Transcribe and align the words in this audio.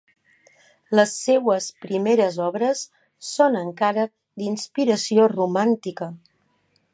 Les 0.99 1.11
seues 1.25 1.67
primeres 1.85 2.39
obres 2.45 2.81
són 3.33 3.59
encara 3.61 4.07
d'inspiració 4.43 5.29
romàntica. 5.35 6.11